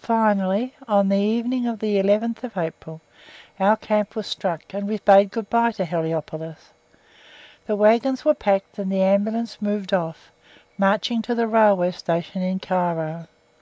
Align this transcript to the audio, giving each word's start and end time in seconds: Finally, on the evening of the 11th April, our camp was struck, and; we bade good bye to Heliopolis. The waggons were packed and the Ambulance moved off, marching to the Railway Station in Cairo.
Finally, 0.00 0.74
on 0.88 1.10
the 1.10 1.18
evening 1.18 1.66
of 1.66 1.80
the 1.80 1.96
11th 1.98 2.56
April, 2.56 3.02
our 3.60 3.76
camp 3.76 4.16
was 4.16 4.26
struck, 4.26 4.62
and; 4.72 4.88
we 4.88 4.96
bade 4.96 5.30
good 5.30 5.50
bye 5.50 5.70
to 5.70 5.84
Heliopolis. 5.84 6.70
The 7.66 7.76
waggons 7.76 8.24
were 8.24 8.32
packed 8.32 8.78
and 8.78 8.90
the 8.90 9.02
Ambulance 9.02 9.60
moved 9.60 9.92
off, 9.92 10.32
marching 10.78 11.20
to 11.20 11.34
the 11.34 11.46
Railway 11.46 11.90
Station 11.90 12.40
in 12.40 12.60
Cairo. 12.60 13.26